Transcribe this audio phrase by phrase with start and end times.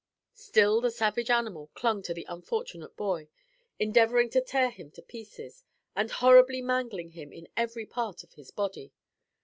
[0.33, 3.29] Still the savage animal clung to the unfortunate boy,
[3.77, 5.63] endeavoring to tear him to pieces,
[5.95, 8.93] and horribly mangling him in every part of his body.